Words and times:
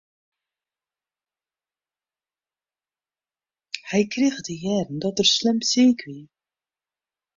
Hy 3.89 4.01
krige 4.13 4.41
te 4.47 4.55
hearren 4.61 4.97
dat 5.03 5.19
er 5.21 5.27
slim 5.35 5.59
siik 5.69 5.99
wie. 6.07 6.25